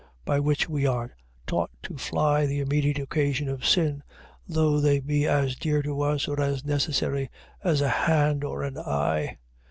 By 0.25 0.39
which 0.39 0.67
we 0.67 0.87
are 0.87 1.15
taught 1.45 1.69
to 1.83 1.95
fly 1.95 2.47
the 2.47 2.59
immediate 2.59 2.97
occasions 2.97 3.51
of 3.51 3.63
sin, 3.67 4.01
though 4.47 4.79
they 4.79 4.99
be 4.99 5.27
as 5.27 5.55
dear 5.55 5.83
to 5.83 6.01
us, 6.01 6.27
or 6.27 6.41
as 6.41 6.65
necessary 6.65 7.29
as 7.63 7.81
a 7.81 7.87
hand 7.87 8.43
or 8.43 8.63
an 8.63 8.79
eye. 8.79 9.37